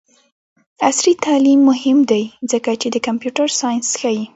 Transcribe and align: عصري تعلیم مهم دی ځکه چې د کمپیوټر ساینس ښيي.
عصري 0.87 1.13
تعلیم 1.25 1.59
مهم 1.69 1.97
دی 2.09 2.23
ځکه 2.51 2.71
چې 2.81 2.87
د 2.91 2.97
کمپیوټر 3.07 3.47
ساینس 3.59 3.87
ښيي. 3.99 4.25